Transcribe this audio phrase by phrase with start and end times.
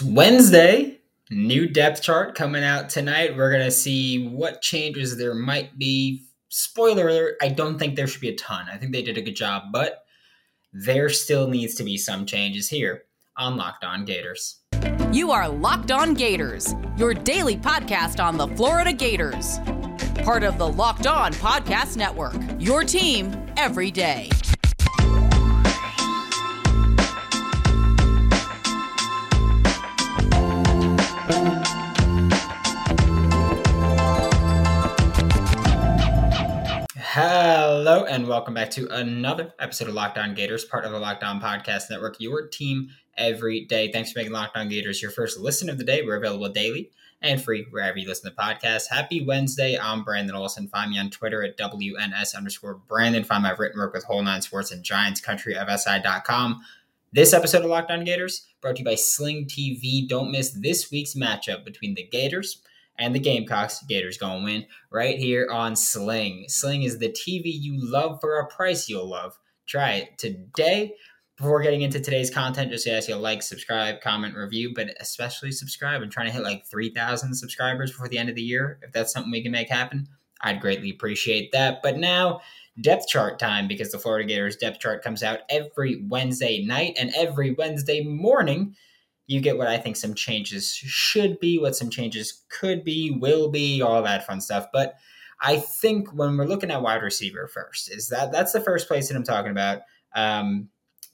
[0.00, 0.98] It's Wednesday.
[1.30, 3.36] New depth chart coming out tonight.
[3.36, 6.22] We're going to see what changes there might be.
[6.48, 8.64] Spoiler alert, I don't think there should be a ton.
[8.72, 10.04] I think they did a good job, but
[10.72, 13.02] there still needs to be some changes here
[13.36, 14.60] on Locked On Gators.
[15.12, 19.58] You are Locked On Gators, your daily podcast on the Florida Gators.
[20.24, 24.30] Part of the Locked On Podcast Network, your team every day.
[37.12, 41.22] Hello, and welcome back to another episode of Locked On Gators, part of the Locked
[41.22, 43.92] On Podcast Network, your team every day.
[43.92, 46.02] Thanks for making Locked On Gators your first listen of the day.
[46.02, 46.90] We're available daily
[47.22, 48.88] and free wherever you listen to podcasts.
[48.90, 49.78] Happy Wednesday.
[49.78, 50.68] I'm Brandon Olson.
[50.68, 53.24] Find me on Twitter at WNS underscore Brandon.
[53.24, 56.62] Find my written work with Whole Nine Sports and Giants Country of SI.com.
[57.12, 60.08] This episode of Locked On Gators brought to you by Sling TV.
[60.08, 62.62] Don't miss this week's matchup between the Gators
[63.00, 63.82] and the Gamecocks.
[63.88, 66.44] Gators gonna win right here on Sling.
[66.46, 69.36] Sling is the TV you love for a price you'll love.
[69.66, 70.94] Try it today.
[71.36, 75.50] Before getting into today's content, just ask you to like, subscribe, comment, review, but especially
[75.50, 76.02] subscribe.
[76.02, 78.78] I'm trying to hit like 3,000 subscribers before the end of the year.
[78.82, 80.06] If that's something we can make happen,
[80.42, 81.82] I'd greatly appreciate that.
[81.82, 82.40] But now,
[82.80, 87.12] depth chart time because the Florida Gators depth chart comes out every Wednesday night and
[87.16, 88.74] every Wednesday morning
[89.30, 93.48] you get what I think some changes should be, what some changes could be, will
[93.48, 94.66] be, all that fun stuff.
[94.72, 94.94] But
[95.40, 99.06] I think when we're looking at wide receiver first, is that that's the first place
[99.08, 99.82] that I'm talking about.
[100.16, 100.68] Um,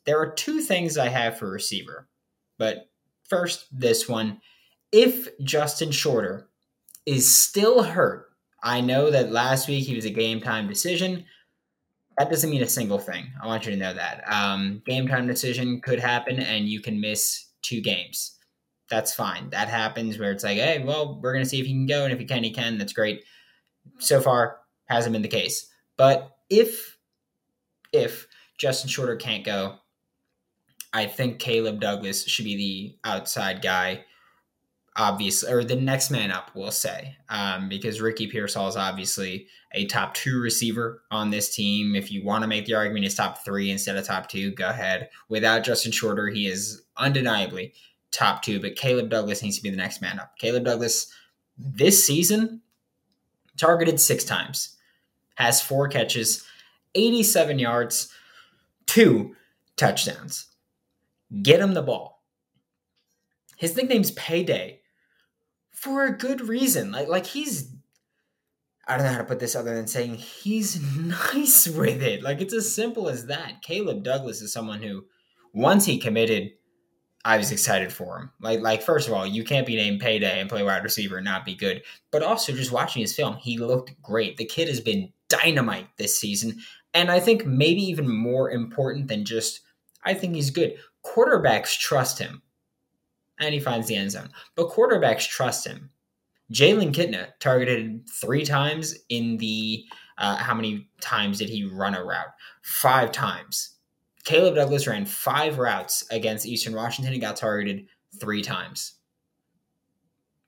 [0.07, 2.09] there are two things I have for receiver,
[2.59, 2.89] but
[3.29, 4.41] first, this one.
[4.93, 6.49] If Justin Shorter
[7.05, 8.29] is still hurt,
[8.63, 11.27] I know that last week he was a game time decision.
[12.19, 13.27] That doesn't mean a single thing.
[13.43, 14.25] I want you to know that.
[14.27, 18.39] Um, game time decision could happen, and you can miss two games.
[18.89, 19.51] That's fine.
[19.51, 22.05] That happens where it's like, hey, well, we're going to see if he can go.
[22.05, 22.79] And if he can, he can.
[22.79, 23.25] That's great.
[23.99, 25.67] So far, hasn't been the case.
[25.97, 26.97] But if,
[27.93, 28.29] if
[28.59, 29.77] Justin Shorter can't go,
[30.93, 34.05] I think Caleb Douglas should be the outside guy,
[34.97, 39.87] obviously, or the next man up, we'll say, um, because Ricky Pearsall is obviously a
[39.87, 41.95] top two receiver on this team.
[41.95, 44.69] If you want to make the argument he's top three instead of top two, go
[44.69, 45.11] ahead.
[45.29, 47.75] Without Justin Shorter, he is undeniably
[48.11, 50.37] top two, but Caleb Douglas needs to be the next man up.
[50.39, 51.13] Caleb Douglas
[51.59, 52.63] this season
[53.57, 54.77] targeted six times,
[55.37, 56.45] has four catches,
[56.95, 58.11] 87 yards,
[58.87, 59.37] two
[59.77, 60.47] touchdowns.
[61.43, 62.23] Get him the ball.
[63.57, 64.81] His nickname's Payday
[65.87, 66.91] for a good reason.
[66.91, 67.73] Like like he's
[68.89, 72.23] I don't know how to put this other than saying he's nice with it.
[72.23, 73.63] Like it's as simple as that.
[73.63, 75.05] Caleb Douglas is someone who
[75.55, 76.51] once he committed
[77.25, 78.31] I was excited for him.
[78.41, 81.25] Like, like first of all, you can't be named payday and play wide receiver and
[81.25, 81.83] not be good.
[82.13, 84.37] But also, just watching his film, he looked great.
[84.37, 86.61] The kid has been dynamite this season,
[86.95, 89.63] and I think maybe even more important than just,
[90.05, 90.77] I think he's good.
[91.05, 92.43] Quarterbacks trust him,
[93.41, 94.31] and he finds the end zone.
[94.55, 95.91] But quarterbacks trust him.
[96.53, 99.85] Jalen Kitna targeted three times in the.
[100.19, 102.33] Uh, how many times did he run a route?
[102.63, 103.77] Five times
[104.27, 107.87] Caleb Douglas ran five routes against Eastern Washington and got targeted
[108.21, 108.95] three times.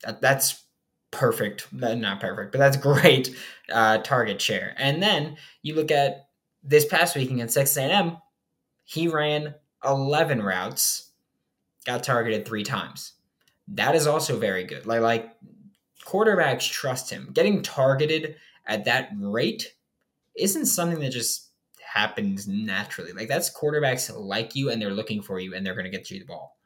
[0.03, 0.65] That, that's
[1.12, 1.72] perfect.
[1.72, 3.37] Not perfect, but that's great
[3.72, 4.75] uh, target share.
[4.78, 6.26] And then you look at
[6.65, 8.16] this past week against Texas A&M,
[8.84, 11.08] he ran 11 routes,
[11.88, 13.15] got targeted three times.
[13.69, 14.87] That is also very good.
[14.87, 15.34] Like, like
[16.04, 17.31] quarterbacks trust him.
[17.32, 19.75] Getting targeted at that rate
[20.37, 21.50] isn't something that just
[21.82, 23.12] happens naturally.
[23.12, 26.10] Like that's quarterbacks like you and they're looking for you and they're going to get
[26.10, 26.56] you the ball.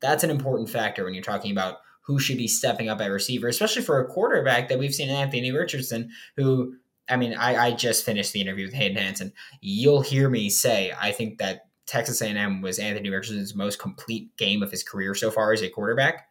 [0.00, 3.48] That's an important factor when you're talking about who should be stepping up at receiver,
[3.48, 6.74] especially for a quarterback that we've seen Anthony Richardson, who
[7.08, 9.32] I mean, I, I just finished the interview with Hayden Hansen.
[9.60, 14.62] You'll hear me say I think that Texas A&M was Anthony Richardson's most complete game
[14.62, 16.28] of his career so far as a quarterback.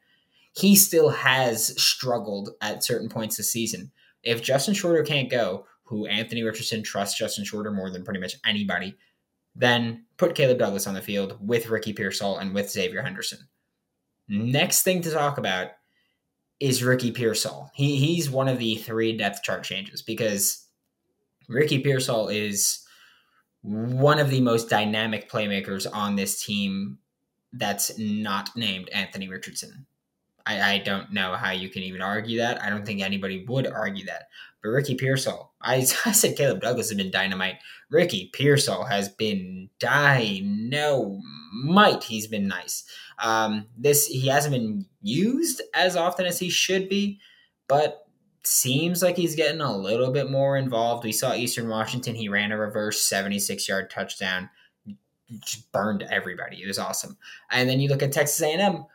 [0.53, 3.91] He still has struggled at certain points this season.
[4.23, 8.35] If Justin Shorter can't go, who Anthony Richardson trusts Justin Shorter more than pretty much
[8.45, 8.95] anybody,
[9.55, 13.39] then put Caleb Douglas on the field with Ricky Pearsall and with Xavier Henderson.
[14.27, 15.69] Next thing to talk about
[16.59, 17.69] is Ricky Pearsall.
[17.73, 20.65] He he's one of the three depth chart changes because
[21.47, 22.84] Ricky Pearsall is
[23.65, 26.99] one of the most dynamic playmakers on this team
[27.51, 29.87] that's not named Anthony Richardson.
[30.45, 32.61] I, I don't know how you can even argue that.
[32.61, 34.27] I don't think anybody would argue that.
[34.61, 37.57] But Ricky Pearsall, I, I said Caleb Douglas has been dynamite.
[37.89, 42.03] Ricky Pearsall has been dynamite.
[42.03, 42.83] He's been nice.
[43.17, 47.19] Um, this he hasn't been used as often as he should be,
[47.67, 48.04] but
[48.47, 51.03] seems like he's getting a little bit more involved.
[51.03, 52.15] We saw Eastern Washington.
[52.15, 54.49] He ran a reverse 76 yard touchdown,
[55.41, 56.61] just burned everybody.
[56.61, 57.17] It was awesome.
[57.51, 58.85] And then you look at Texas A&M,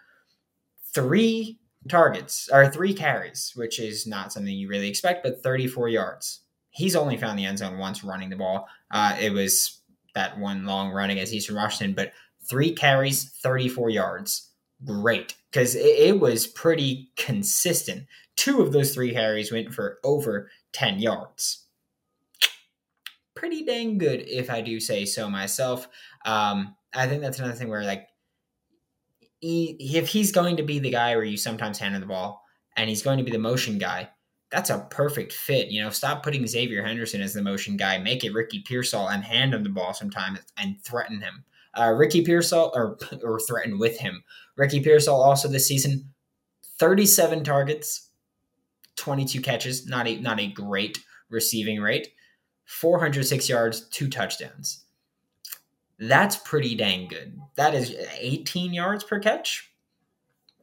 [0.95, 1.59] three
[1.89, 6.41] targets or three carries, which is not something you really expect, but 34 yards.
[6.71, 8.69] He's only found the end zone once running the ball.
[8.91, 9.81] Uh, it was
[10.15, 12.13] that one long run against Eastern Washington, but
[12.49, 14.51] three carries, 34 yards.
[14.85, 15.35] Great.
[15.51, 18.07] Because it, it was pretty consistent.
[18.41, 21.67] Two of those three carries went for over 10 yards.
[23.35, 25.87] Pretty dang good, if I do say so myself.
[26.25, 28.09] Um, I think that's another thing where, like,
[29.41, 32.43] he, if he's going to be the guy where you sometimes hand him the ball
[32.79, 34.09] and he's going to be the motion guy,
[34.51, 35.69] that's a perfect fit.
[35.69, 39.23] You know, stop putting Xavier Henderson as the motion guy, make it Ricky Pearsall and
[39.23, 41.45] hand him the ball sometimes and threaten him.
[41.79, 44.25] Uh, Ricky Pearsall, or, or threaten with him.
[44.57, 46.15] Ricky Pearsall also this season,
[46.79, 48.10] 37 targets,
[48.97, 50.99] 22 catches, not a not a great
[51.29, 52.09] receiving rate,
[52.67, 54.85] 406 yards, two touchdowns.
[55.99, 57.39] That's pretty dang good.
[57.57, 59.71] That is 18 yards per catch.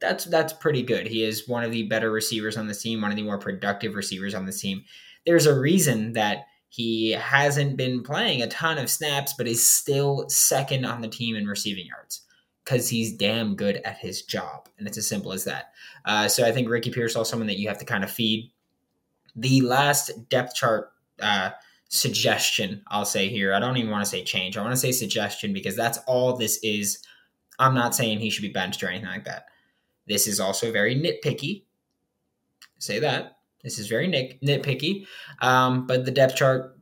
[0.00, 1.06] That's that's pretty good.
[1.06, 3.94] He is one of the better receivers on the team, one of the more productive
[3.94, 4.84] receivers on the team.
[5.26, 10.28] There's a reason that he hasn't been playing a ton of snaps, but is still
[10.28, 12.22] second on the team in receiving yards
[12.68, 14.68] because he's damn good at his job.
[14.76, 15.72] And it's as simple as that.
[16.04, 18.50] Uh, so I think Ricky Pearsall is someone that you have to kind of feed.
[19.36, 20.92] The last depth chart
[21.22, 21.50] uh,
[21.88, 24.58] suggestion I'll say here, I don't even want to say change.
[24.58, 26.98] I want to say suggestion because that's all this is.
[27.58, 29.46] I'm not saying he should be benched or anything like that.
[30.06, 31.64] This is also very nitpicky.
[32.78, 33.38] Say that.
[33.64, 35.06] This is very nit- nitpicky.
[35.40, 36.78] Um, but the depth chart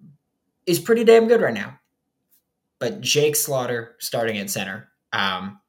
[0.67, 1.79] is pretty damn good right now.
[2.81, 4.89] But Jake Slaughter starting at center.
[5.13, 5.61] Um,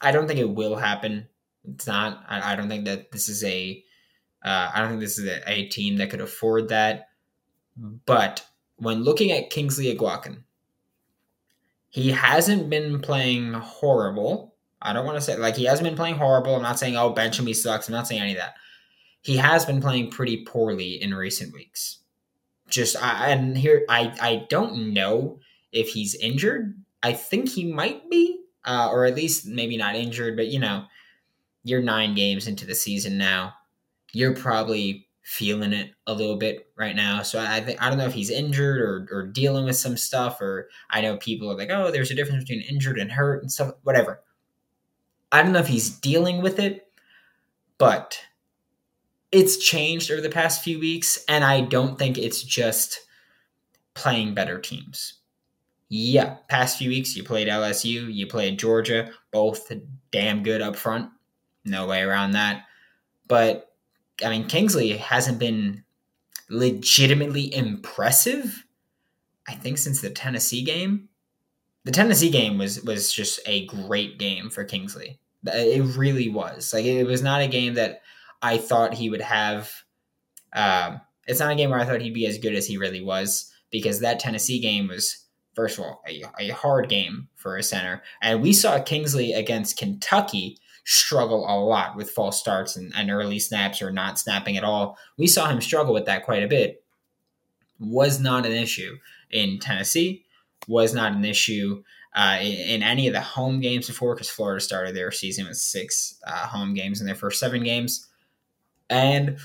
[0.00, 1.28] I don't think it will happen.
[1.64, 2.24] It's not.
[2.28, 3.82] I, I don't think that this is a.
[4.44, 7.08] Uh, I don't think this is a, a, team that could afford that.
[7.76, 8.44] But
[8.76, 10.42] when looking at Kingsley Eguakun,
[11.88, 14.54] he hasn't been playing horrible.
[14.82, 16.54] I don't want to say like he hasn't been playing horrible.
[16.54, 17.88] I'm not saying oh bench him he sucks.
[17.88, 18.54] I'm not saying any of that.
[19.22, 22.00] He has been playing pretty poorly in recent weeks.
[22.68, 25.38] Just I, and here I I don't know
[25.72, 26.74] if he's injured.
[27.02, 30.84] I think he might be uh, or at least maybe not injured, but you know,
[31.62, 33.54] you're nine games into the season now.
[34.12, 37.22] You're probably feeling it a little bit right now.
[37.22, 40.40] So I think I don't know if he's injured or or dealing with some stuff,
[40.40, 43.50] or I know people are like, oh, there's a difference between injured and hurt and
[43.50, 44.22] stuff, whatever.
[45.32, 46.86] I don't know if he's dealing with it,
[47.78, 48.20] but
[49.32, 53.00] it's changed over the past few weeks, and I don't think it's just
[53.94, 55.14] playing better teams
[55.88, 59.70] yeah, past few weeks you played LSU, you played Georgia, both
[60.10, 61.10] damn good up front.
[61.64, 62.64] No way around that.
[63.28, 63.70] But
[64.24, 65.84] I mean, Kingsley hasn't been
[66.48, 68.64] legitimately impressive.
[69.48, 71.08] I think since the Tennessee game.
[71.84, 75.20] The Tennessee game was was just a great game for Kingsley.
[75.44, 76.72] It really was.
[76.72, 78.00] Like it was not a game that
[78.40, 79.70] I thought he would have.
[80.54, 83.02] Um, it's not a game where I thought he'd be as good as he really
[83.02, 85.23] was because that Tennessee game was
[85.54, 88.02] first of all, a, a hard game for a center.
[88.22, 93.38] And we saw Kingsley against Kentucky struggle a lot with false starts and, and early
[93.38, 94.98] snaps or not snapping at all.
[95.16, 96.84] We saw him struggle with that quite a bit.
[97.78, 98.98] Was not an issue
[99.30, 100.24] in Tennessee,
[100.68, 101.82] was not an issue
[102.14, 106.16] uh, in, any of the home games before because Florida started their season with six
[106.26, 108.06] uh, home games in their first seven games.
[108.88, 109.38] And,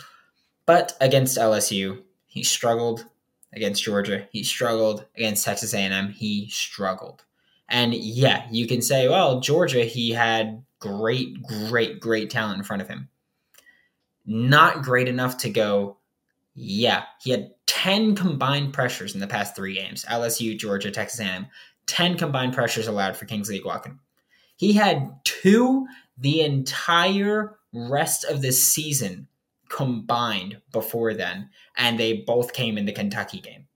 [0.67, 3.05] but against LSU, he struggled
[3.53, 4.27] against Georgia.
[4.31, 6.09] He struggled against Texas A&M.
[6.09, 7.23] He struggled.
[7.67, 12.81] And yeah, you can say, well, Georgia, he had great, great, great talent in front
[12.81, 13.09] of him.
[14.25, 15.97] Not great enough to go,
[16.55, 20.05] yeah, he had 10 combined pressures in the past three games.
[20.05, 21.47] LSU, Georgia, Texas A&M.
[21.85, 23.97] 10 combined pressures allowed for Kingsley Eguakun.
[24.55, 25.87] He had two
[26.17, 29.27] the entire rest of the season
[29.69, 33.67] combined before then, and they both came in the Kentucky game.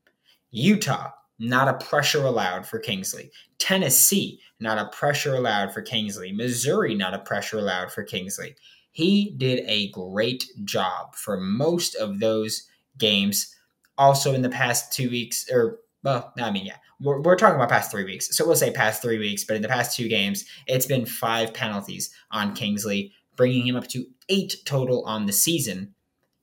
[0.51, 3.31] Utah, not a pressure allowed for Kingsley.
[3.59, 6.31] Tennessee, not a pressure allowed for Kingsley.
[6.31, 8.55] Missouri, not a pressure allowed for Kingsley.
[8.91, 13.55] He did a great job for most of those games.
[13.97, 17.69] Also, in the past two weeks, or, well, I mean, yeah, we're, we're talking about
[17.69, 18.35] past three weeks.
[18.35, 21.53] So we'll say past three weeks, but in the past two games, it's been five
[21.53, 25.93] penalties on Kingsley bringing him up to eight total on the season.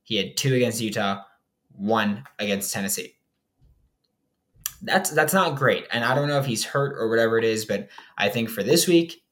[0.02, 1.22] He had two against Utah,
[1.72, 3.14] one against Tennessee.
[4.82, 7.66] That's that's not great, and I don't know if he's hurt or whatever it is,
[7.66, 9.22] but I think for this week,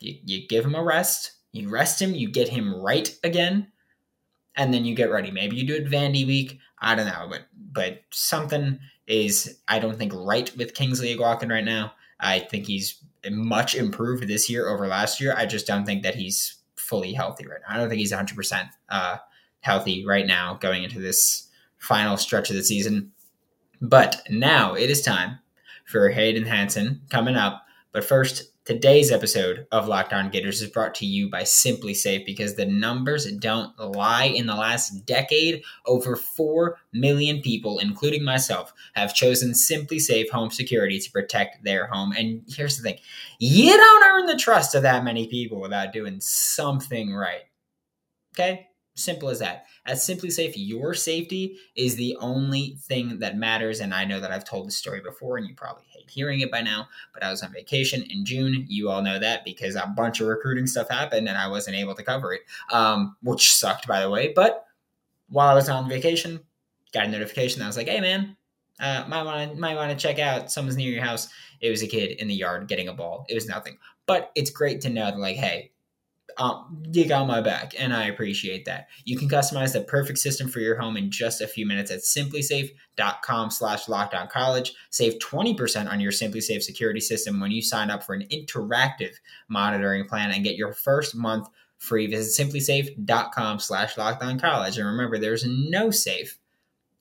[0.00, 1.32] you, you give him a rest.
[1.52, 3.68] You rest him, you get him right again,
[4.56, 5.30] and then you get ready.
[5.30, 6.58] Maybe you do it Vandy week.
[6.78, 11.64] I don't know, but but something is I don't think right with Kingsley Eguakun right
[11.64, 11.92] now.
[12.20, 15.34] I think he's much improved this year over last year.
[15.36, 16.56] I just don't think that he's
[16.94, 17.74] fully healthy right now.
[17.74, 19.16] I don't think he's 100% uh,
[19.58, 23.10] healthy right now going into this final stretch of the season.
[23.80, 25.40] But now it is time
[25.86, 27.66] for Hayden Hansen coming up.
[27.90, 32.54] But first, Today's episode of Locked On Gators is brought to you by SimpliSafe because
[32.54, 34.24] the numbers don't lie.
[34.24, 40.98] In the last decade, over 4 million people, including myself, have chosen SimpliSafe home security
[40.98, 42.12] to protect their home.
[42.12, 42.98] And here's the thing
[43.38, 47.42] you don't earn the trust of that many people without doing something right.
[48.34, 48.68] Okay?
[48.94, 49.66] Simple as that.
[49.86, 53.80] At SimpliSafe, your safety is the only thing that matters.
[53.80, 56.50] And I know that I've told this story before, and you probably hate hearing it
[56.50, 58.64] by now, but I was on vacation in June.
[58.68, 61.94] You all know that because a bunch of recruiting stuff happened and I wasn't able
[61.94, 64.32] to cover it, um, which sucked, by the way.
[64.34, 64.64] But
[65.28, 66.40] while I was on vacation,
[66.92, 68.36] got a notification I was like, hey, man,
[68.80, 71.28] uh, might want to might want to check out someone's near your house.
[71.60, 73.24] It was a kid in the yard getting a ball.
[73.28, 75.70] It was nothing, but it's great to know that like, hey,
[76.38, 78.88] um, you got my back, and I appreciate that.
[79.04, 82.00] You can customize the perfect system for your home in just a few minutes at
[82.00, 84.70] simplisafe.com slash lockdowncollege.
[84.90, 89.14] Save 20% on your SimpliSafe security system when you sign up for an interactive
[89.48, 91.48] monitoring plan and get your first month
[91.78, 92.06] free.
[92.06, 94.78] Visit simplisafe.com slash lockdowncollege.
[94.78, 96.38] And remember, there's no safe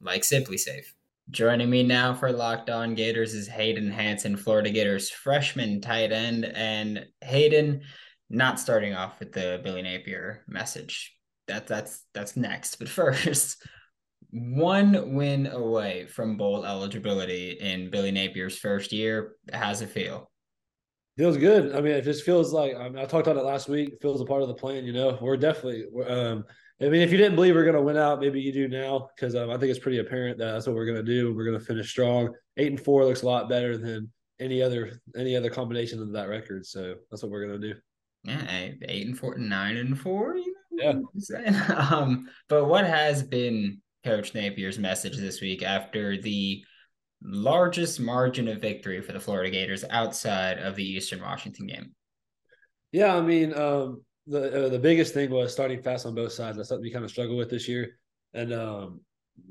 [0.01, 0.93] like SimpliSafe.
[1.31, 6.45] Joining me now for Locked On Gators is Hayden Hansen, Florida Gators freshman tight end.
[6.45, 7.81] And Hayden–
[8.33, 11.15] not starting off with the Billy Napier message.
[11.47, 12.77] That that's that's next.
[12.77, 13.65] But first,
[14.31, 19.35] one win away from bowl eligibility in Billy Napier's first year.
[19.53, 20.29] How's it feel?
[21.15, 21.75] Feels good.
[21.75, 23.89] I mean, it just feels like I, mean, I talked about it last week.
[23.89, 24.83] It feels a part of the plan.
[24.83, 25.85] You know, we're definitely.
[25.91, 26.45] We're, um,
[26.81, 29.09] I mean, if you didn't believe we're going to win out, maybe you do now
[29.15, 31.33] because um, I think it's pretty apparent that that's what we're going to do.
[31.33, 32.33] We're going to finish strong.
[32.57, 36.29] Eight and four looks a lot better than any other any other combination of that
[36.29, 36.65] record.
[36.65, 37.79] So that's what we're going to do
[38.23, 40.35] yeah, eight and four, nine and four.
[40.35, 41.87] You know yeah.
[41.91, 46.63] Um, but what has been Coach Napier's message this week after the
[47.21, 51.91] largest margin of victory for the Florida Gators outside of the Eastern Washington game?
[52.91, 56.57] Yeah, I mean, um, the uh, the biggest thing was starting fast on both sides.
[56.57, 57.97] That's something we kind of struggle with this year,
[58.33, 59.01] and um,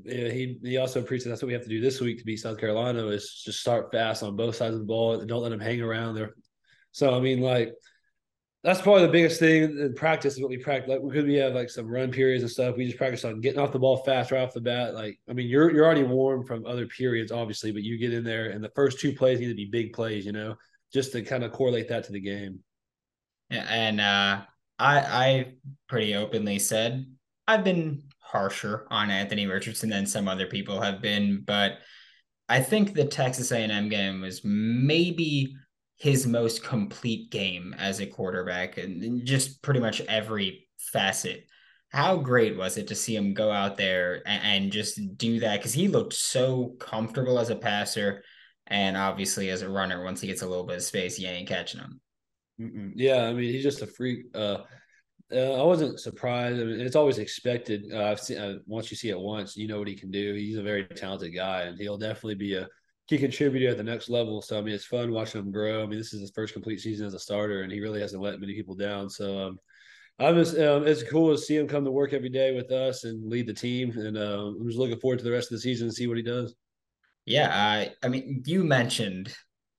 [0.03, 2.37] yeah, he he also preached that's what we have to do this week to beat
[2.37, 5.49] South Carolina is just start fast on both sides of the ball and don't let
[5.49, 6.33] them hang around there.
[6.91, 7.73] So I mean, like
[8.63, 10.89] that's probably the biggest thing in practice is what we practice.
[10.89, 13.59] Like, because we have like some run periods and stuff, we just practice on getting
[13.59, 14.93] off the ball fast right off the bat.
[14.93, 18.23] Like, I mean, you're you're already warm from other periods, obviously, but you get in
[18.23, 20.55] there and the first two plays need to be big plays, you know,
[20.93, 22.59] just to kind of correlate that to the game.
[23.49, 24.41] Yeah, and uh,
[24.79, 25.53] I I
[25.89, 27.05] pretty openly said
[27.45, 31.79] I've been harsher on Anthony Richardson than some other people have been, but
[32.47, 35.55] I think the Texas A&M game was maybe
[35.97, 41.45] his most complete game as a quarterback and just pretty much every facet.
[41.89, 45.59] How great was it to see him go out there and, and just do that?
[45.59, 48.23] Because he looked so comfortable as a passer
[48.67, 50.03] and obviously as a runner.
[50.03, 52.01] Once he gets a little bit of space, you ain't catching him.
[52.59, 52.93] Mm-mm.
[52.95, 54.25] Yeah, I mean, he's just a freak.
[54.33, 54.57] Uh,
[55.31, 56.59] uh, I wasn't surprised.
[56.59, 57.85] I mean, it's always expected.
[57.91, 60.33] Uh, I've seen uh, once you see it once, you know what he can do.
[60.33, 62.67] He's a very talented guy, and he'll definitely be a
[63.09, 64.41] key contributor at the next level.
[64.41, 65.83] So I mean, it's fun watching him grow.
[65.83, 68.21] I mean, this is his first complete season as a starter, and he really hasn't
[68.21, 69.09] let many people down.
[69.09, 69.59] So um,
[70.19, 73.03] I'm just um, it's cool to see him come to work every day with us
[73.03, 73.91] and lead the team.
[73.97, 76.17] And uh, I'm just looking forward to the rest of the season and see what
[76.17, 76.55] he does.
[77.25, 79.33] Yeah, I I mean, you mentioned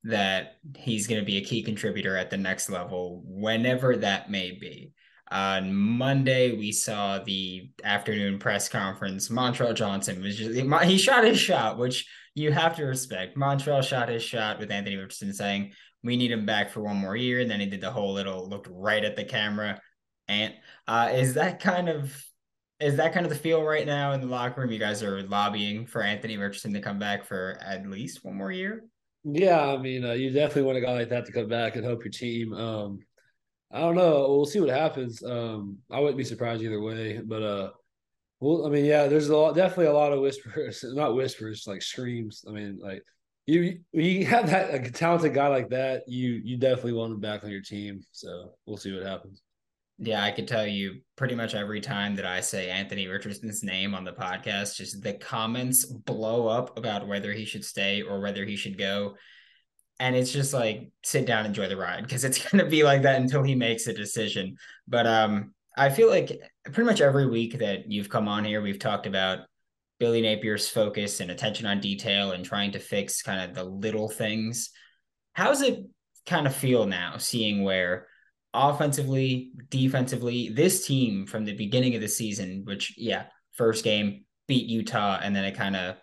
[0.04, 4.52] that he's going to be a key contributor at the next level, whenever that may
[4.52, 4.92] be.
[5.30, 9.30] On Monday, we saw the afternoon press conference.
[9.30, 10.54] Montrell Johnson was just
[10.84, 13.36] he shot his shot, which you have to respect.
[13.36, 15.72] Montrell shot his shot with Anthony Richardson saying,
[16.02, 17.40] We need him back for one more year.
[17.40, 19.80] And then he did the whole little looked right at the camera.
[20.28, 20.54] And
[20.88, 22.24] uh, is that kind of
[22.80, 24.72] is that kind of the feel right now in the locker room?
[24.72, 28.50] You guys are lobbying for Anthony Richardson to come back for at least one more
[28.50, 28.84] year.
[29.22, 31.84] Yeah, I mean, uh, you definitely want a guy like that to come back and
[31.84, 32.52] help your team.
[32.52, 32.98] Um,
[33.72, 34.28] I don't know.
[34.28, 35.22] We'll see what happens.
[35.22, 37.70] Um, I wouldn't be surprised either way, but uh,
[38.40, 41.82] well, I mean, yeah, there's a lot, definitely a lot of whispers, not whispers, like
[41.82, 42.44] screams.
[42.48, 43.02] I mean, like
[43.46, 47.44] you, you have that a talented guy like that, you, you definitely want him back
[47.44, 48.02] on your team.
[48.12, 49.42] So we'll see what happens.
[49.98, 53.94] Yeah, I could tell you pretty much every time that I say Anthony Richardson's name
[53.94, 58.44] on the podcast, just the comments blow up about whether he should stay or whether
[58.44, 59.14] he should go.
[60.00, 63.20] And it's just like sit down, enjoy the ride, because it's gonna be like that
[63.20, 64.56] until he makes a decision.
[64.88, 68.78] But um, I feel like pretty much every week that you've come on here, we've
[68.78, 69.40] talked about
[69.98, 74.08] Billy Napier's focus and attention on detail and trying to fix kind of the little
[74.08, 74.70] things.
[75.32, 75.84] How's it
[76.26, 78.06] kind of feel now, seeing where
[78.52, 84.68] offensively, defensively, this team from the beginning of the season, which, yeah, first game beat
[84.68, 85.96] Utah and then it kind of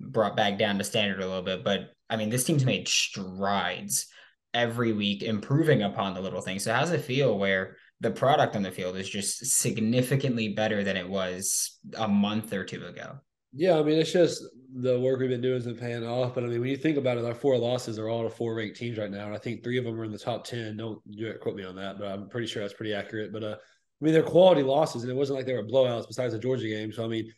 [0.00, 1.64] brought back down to standard a little bit.
[1.64, 4.06] But I mean, this team's made strides
[4.52, 6.64] every week, improving upon the little things.
[6.64, 10.96] So, how's it feel where the product on the field is just significantly better than
[10.96, 13.18] it was a month or two ago?
[13.52, 14.42] Yeah, I mean, it's just
[14.76, 16.34] the work we've been doing has been paying off.
[16.34, 18.54] But I mean, when you think about it, our four losses are all to four
[18.56, 19.26] ranked teams right now.
[19.26, 20.76] And I think three of them are in the top 10.
[20.76, 21.00] Don't
[21.40, 23.32] quote me on that, but I'm pretty sure that's pretty accurate.
[23.32, 26.32] But uh, I mean, they're quality losses, and it wasn't like they were blowouts besides
[26.32, 26.92] the Georgia game.
[26.92, 27.32] So, I mean,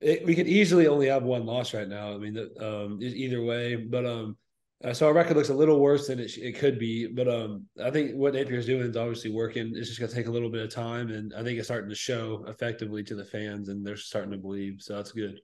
[0.00, 2.14] it, we could easily only have one loss right now.
[2.14, 3.76] I mean, um, either way.
[3.76, 4.36] But um,
[4.82, 7.06] uh, so our record looks a little worse than it, it could be.
[7.06, 9.72] But um, I think what Napier's doing is obviously working.
[9.74, 11.10] It's just going to take a little bit of time.
[11.10, 14.38] And I think it's starting to show effectively to the fans, and they're starting to
[14.38, 14.76] believe.
[14.78, 15.40] So that's good.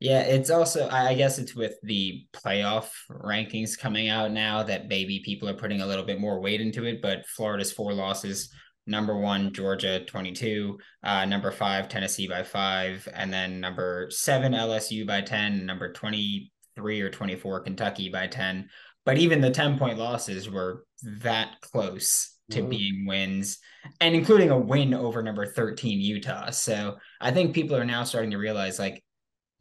[0.00, 5.22] Yeah, it's also I guess it's with the playoff rankings coming out now that maybe
[5.24, 7.02] people are putting a little bit more weight into it.
[7.02, 8.52] But Florida's four losses:
[8.86, 14.54] number one Georgia twenty two, uh, number five Tennessee by five, and then number seven
[14.54, 18.68] LSU by ten, number twenty three or twenty four Kentucky by ten.
[19.04, 20.84] But even the ten point losses were
[21.20, 22.68] that close to mm-hmm.
[22.68, 23.58] being wins,
[24.00, 26.50] and including a win over number thirteen Utah.
[26.50, 29.02] So I think people are now starting to realize like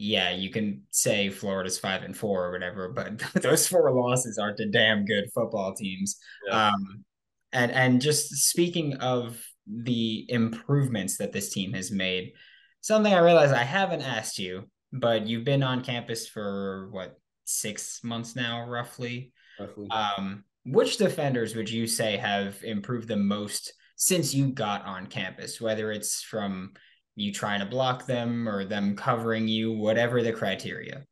[0.03, 4.57] yeah, you can say Florida's five and four or whatever, but those four losses aren't
[4.57, 6.17] the damn good football teams.
[6.47, 6.69] Yeah.
[6.69, 7.05] Um,
[7.53, 12.33] and and just speaking of the improvements that this team has made,
[12.81, 18.03] something I realized I haven't asked you, but you've been on campus for what six
[18.03, 19.33] months now, roughly.
[19.59, 19.87] Roughly.
[19.89, 25.59] Um, which defenders would you say have improved the most since you got on campus?
[25.59, 26.73] Whether it's from
[27.15, 31.05] you trying to block them or them covering you, whatever the criteria?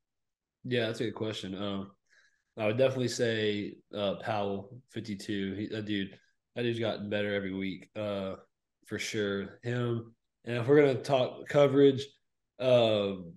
[0.63, 1.55] Yeah, that's a good question.
[1.55, 1.91] Um,
[2.57, 5.53] I would definitely say uh, Powell, fifty-two.
[5.53, 6.17] He, that dude,
[6.55, 8.35] that dude's gotten better every week, uh,
[8.85, 9.59] for sure.
[9.63, 10.13] Him,
[10.45, 12.05] and if we're gonna talk coverage,
[12.59, 13.33] um,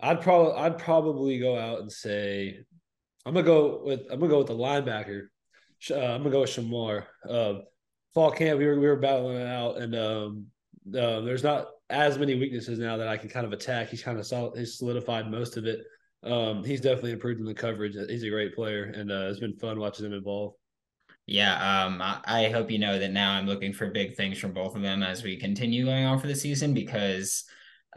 [0.00, 2.60] I'd probably I'd probably go out and say
[3.24, 5.26] I'm gonna go with I'm gonna go with the linebacker.
[5.90, 7.04] Uh, I'm gonna go with Shamar.
[7.28, 7.54] Uh,
[8.14, 10.46] fall camp, we were we were battling it out, and um,
[10.88, 13.88] uh, there's not as many weaknesses now that I can kind of attack.
[13.88, 15.80] He's kind of solid, he's solidified most of it.
[16.22, 17.94] Um, he's definitely improved in the coverage.
[18.08, 20.54] He's a great player, and uh, it's been fun watching him evolve.
[21.26, 24.76] Yeah, um, I hope you know that now I'm looking for big things from both
[24.76, 27.44] of them as we continue going on for the season because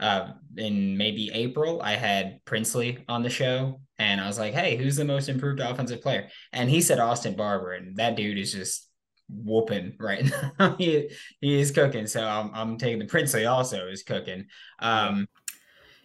[0.00, 4.76] uh, in maybe April, I had Princely on the show, and I was like, "Hey,
[4.76, 8.52] who's the most improved offensive player?" And he said Austin Barber, and that dude is
[8.52, 8.88] just
[9.28, 10.74] whooping right now.
[10.76, 11.10] he,
[11.40, 12.06] he is cooking.
[12.06, 14.46] So I'm, I'm taking the Princely also is cooking.
[14.78, 15.28] Um,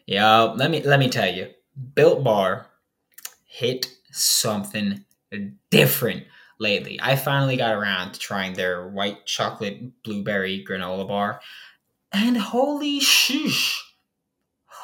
[0.05, 1.49] yeah, let me let me tell you,
[1.95, 2.67] Built Bar
[3.45, 5.03] hit something
[5.69, 6.25] different
[6.59, 6.99] lately.
[7.01, 11.41] I finally got around to trying their white chocolate blueberry granola bar,
[12.11, 13.84] and holy shush.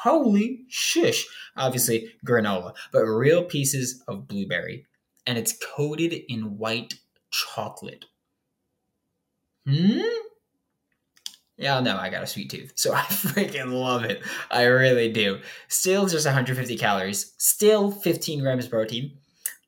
[0.02, 1.24] Holy shush.
[1.56, 4.84] Obviously, granola, but real pieces of blueberry.
[5.28, 6.94] And it's coated in white
[7.30, 8.06] chocolate.
[9.64, 10.00] Hmm?
[11.56, 12.72] Yeah, no, I got a sweet tooth.
[12.74, 14.22] So I freaking love it.
[14.50, 15.38] I really do.
[15.68, 19.18] Still just 150 calories, still 15 grams of protein.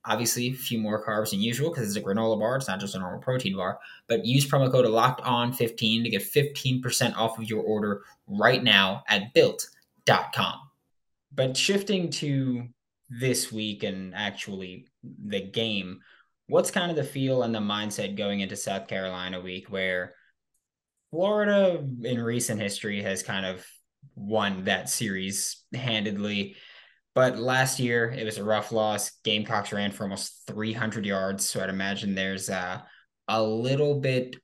[0.05, 2.57] Obviously, a few more carbs than usual because it's a granola bar.
[2.57, 3.79] It's not just a normal protein bar.
[4.09, 8.63] But use promo code locked on 15 to get 15% off of your order right
[8.63, 9.33] now at
[10.07, 10.55] built.com.
[11.33, 12.69] But shifting to
[13.09, 16.01] this week and actually the game,
[16.47, 20.15] what's kind of the feel and the mindset going into South Carolina week where
[21.11, 23.65] Florida in recent history has kind of
[24.15, 26.57] won that series handedly.
[27.15, 29.13] But last year it was a rough loss.
[29.23, 31.49] Gamecocks ran for almost 300 yards.
[31.49, 32.81] So I'd imagine there's uh,
[33.29, 34.37] a little bit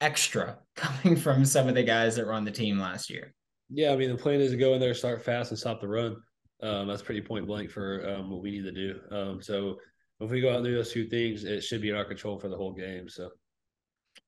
[0.00, 3.34] extra coming from some of the guys that were on the team last year.
[3.68, 5.88] Yeah, I mean, the plan is to go in there, start fast, and stop the
[5.88, 6.16] run.
[6.62, 9.00] Um, that's pretty point blank for um, what we need to do.
[9.10, 9.78] Um, so
[10.20, 12.38] if we go out and do those two things, it should be in our control
[12.38, 13.08] for the whole game.
[13.08, 13.30] So.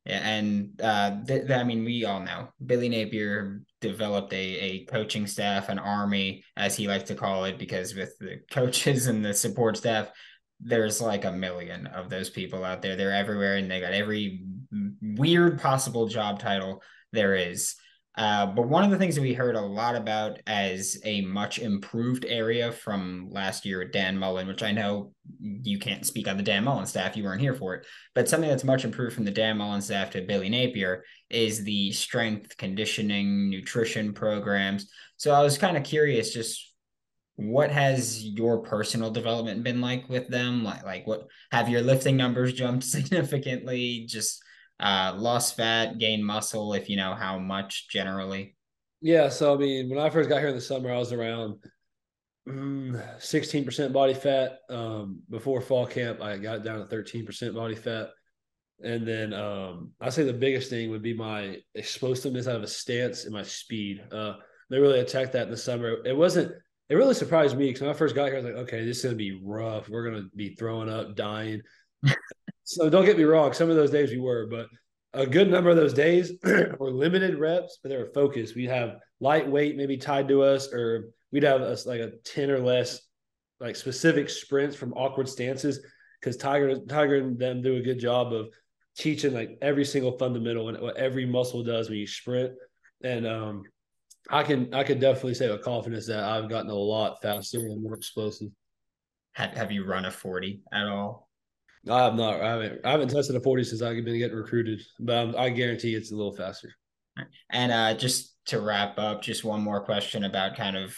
[0.05, 4.85] Yeah, and uh, th- th- I mean, we all know Billy Napier developed a, a
[4.87, 9.25] coaching staff, an army, as he likes to call it, because with the coaches and
[9.25, 10.11] the support staff,
[10.61, 12.97] there's like a million of those people out there.
[12.97, 14.45] They're everywhere, and they got every
[15.01, 17.77] weird possible job title there is.
[18.19, 21.61] Uh, but one of the things that we heard a lot about as a much
[21.61, 26.37] improved area from last year at Dan Mullen, which I know you can't speak on
[26.37, 29.25] the Dan Mullen staff, you weren't here for it, but something that's much improved from
[29.25, 34.91] the Dan Mullen staff to Billy Napier is the strength, conditioning, nutrition programs.
[35.17, 36.75] So I was kind of curious, just
[37.37, 40.65] what has your personal development been like with them?
[40.65, 44.07] Like, like what have your lifting numbers jumped significantly?
[44.09, 44.43] Just
[44.81, 48.57] uh, lost fat, gain muscle, if you know how much generally?
[49.01, 49.29] Yeah.
[49.29, 51.57] So, I mean, when I first got here in the summer, I was around
[52.49, 54.59] mm, 16% body fat.
[54.71, 58.09] Um, before fall camp, I got down to 13% body fat.
[58.81, 62.69] And then um, I say the biggest thing would be my explosiveness out of a
[62.69, 64.03] stance and my speed.
[64.13, 64.35] Uh,
[64.71, 65.97] they really attacked that in the summer.
[66.05, 66.53] It wasn't,
[66.89, 68.99] it really surprised me because when I first got here, I was like, okay, this
[68.99, 69.89] is going to be rough.
[69.89, 71.63] We're going to be throwing up, dying.
[72.69, 74.67] So don't get me wrong, some of those days we were, but
[75.15, 76.33] a good number of those days
[76.79, 78.55] were limited reps, but they were focused.
[78.55, 83.01] We'd have lightweight maybe tied to us, or we'd have like a 10 or less
[83.59, 85.81] like specific sprints from awkward stances
[86.21, 88.49] because Tiger Tiger and them do a good job of
[88.99, 92.53] teaching like every single fundamental and what every muscle does when you sprint.
[93.03, 93.63] And um,
[94.29, 97.83] I can I can definitely say with confidence that I've gotten a lot faster and
[97.83, 98.51] more explosive.
[99.33, 101.28] Have, have you run a 40 at all?
[101.91, 102.41] I have not.
[102.41, 102.81] I haven't.
[102.85, 106.13] I haven't tested a forty since I've been getting recruited, but I'm, i guarantee it's
[106.13, 106.71] a little faster.
[107.51, 110.97] And uh, just to wrap up, just one more question about kind of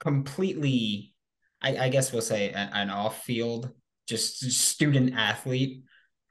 [0.00, 1.14] completely,
[1.60, 3.70] I, I guess we'll say an, an off-field,
[4.08, 5.82] just student athlete.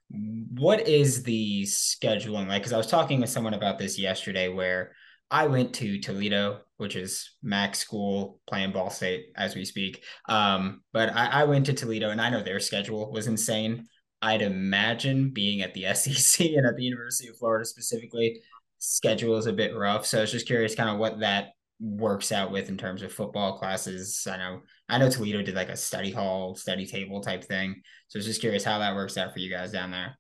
[0.10, 2.62] What is the scheduling like?
[2.62, 4.94] Because I was talking with someone about this yesterday, where
[5.30, 10.04] I went to Toledo, which is MAC school, playing Ball State as we speak.
[10.30, 13.88] Um, but I, I went to Toledo, and I know their schedule was insane.
[14.22, 18.42] I'd imagine being at the SEC and at the University of Florida specifically,
[18.78, 20.06] schedule is a bit rough.
[20.06, 23.12] So I was just curious, kind of what that works out with in terms of
[23.12, 24.26] football classes.
[24.30, 27.82] I know I know Toledo did like a study hall, study table type thing.
[28.08, 30.18] So I was just curious how that works out for you guys down there.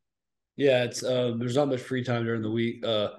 [0.55, 2.85] Yeah, it's uh, there's not much free time during the week.
[2.85, 3.09] Uh,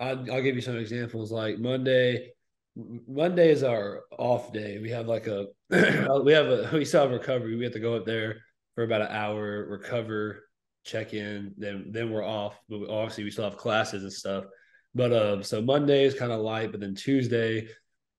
[0.00, 1.30] I'll, I'll give you some examples.
[1.30, 2.32] Like Monday,
[2.74, 4.78] Monday is our off day.
[4.78, 7.56] We have like a we have a we still have recovery.
[7.56, 8.38] We have to go up there
[8.74, 10.44] for about an hour, recover,
[10.84, 12.58] check in, then then we're off.
[12.68, 14.44] But obviously we still have classes and stuff.
[14.94, 17.68] But um, so Monday is kind of light, but then Tuesday,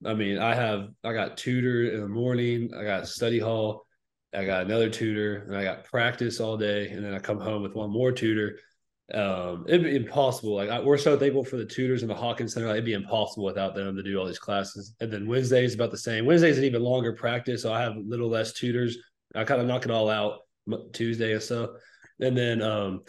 [0.06, 3.86] I mean, I have I got tutor in the morning, I got study hall,
[4.34, 7.63] I got another tutor, and I got practice all day, and then I come home
[7.63, 8.60] with one more tutor
[9.13, 10.56] um, it'd be impossible.
[10.56, 12.67] Like I, we're so thankful for the tutors and the Hawkins Center.
[12.67, 14.95] Like, it'd be impossible without them to do all these classes.
[15.00, 16.26] And then Wednesday is about the same.
[16.26, 18.97] Wednesday is an even longer practice, so I have a little less tutors.
[19.36, 20.39] I kind of knock it all out
[20.93, 21.71] Tuesday and stuff.
[22.19, 23.02] And then um,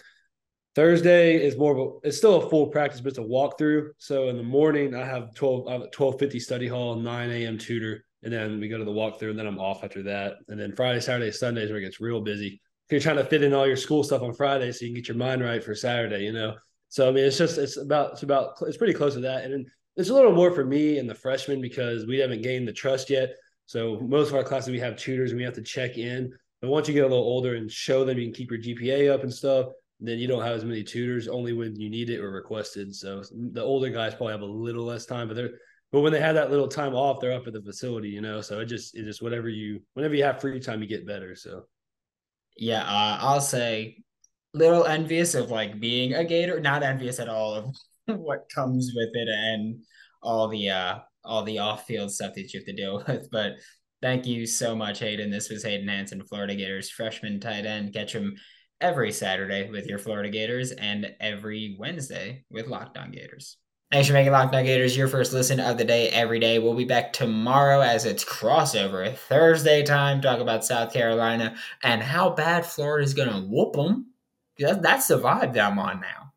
[0.74, 2.08] Thursday is more of a.
[2.08, 3.90] It's still a full practice, but it's a walkthrough.
[3.98, 5.68] So in the morning, I have twelve.
[5.68, 7.58] I have twelve fifty study hall, nine a.m.
[7.58, 10.36] tutor, and then we go to the walkthrough, and then I'm off after that.
[10.48, 12.60] And then Friday, Saturday, Sundays where it gets real busy
[12.92, 15.08] you're trying to fit in all your school stuff on Friday so you can get
[15.08, 16.54] your mind right for Saturday, you know.
[16.88, 19.66] So I mean, it's just it's about it's about it's pretty close to that, and
[19.96, 23.10] it's a little more for me and the freshmen because we haven't gained the trust
[23.10, 23.34] yet.
[23.66, 26.32] So most of our classes we have tutors and we have to check in.
[26.60, 29.12] But once you get a little older and show them you can keep your GPA
[29.12, 29.66] up and stuff,
[30.00, 32.94] then you don't have as many tutors only when you need it or requested.
[32.94, 35.50] So the older guys probably have a little less time, but they're
[35.92, 38.40] but when they have that little time off, they're up at the facility, you know.
[38.40, 41.36] So it just it just whatever you whenever you have free time, you get better.
[41.36, 41.64] So
[42.56, 44.02] yeah, uh, I'll say
[44.54, 47.76] little envious of like being a Gator, not envious at all of
[48.18, 49.82] what comes with it and
[50.22, 53.30] all the uh all the off-field stuff that you have to deal with.
[53.30, 53.52] But
[54.02, 55.30] thank you so much, Hayden.
[55.30, 57.94] This was Hayden Hansen, Florida Gators freshman tight end.
[57.94, 58.34] Catch him
[58.80, 63.58] every Saturday with your Florida Gators and every Wednesday with Locked On Gators.
[63.92, 66.58] Thanks for making Locked On Gators your first listen of the day every day.
[66.58, 70.22] We'll be back tomorrow as it's crossover Thursday time.
[70.22, 74.06] Talk about South Carolina and how bad Florida is going to whoop them.
[74.58, 76.32] That's the vibe that I'm on now.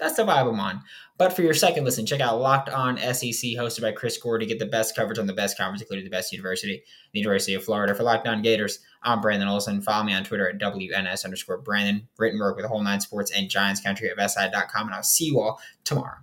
[0.00, 0.82] That's the vibe I'm on.
[1.18, 4.46] But for your second listen, check out Locked On SEC, hosted by Chris Gore, to
[4.46, 6.82] get the best coverage on the best conference, including the best university,
[7.12, 7.94] the University of Florida.
[7.94, 9.82] For Locked On Gators, I'm Brandon Olson.
[9.82, 12.08] Follow me on Twitter at WNS underscore Brandon.
[12.18, 14.86] Written work with the whole nine sports and Giants country at SI.com.
[14.86, 16.18] And I'll see you all tomorrow.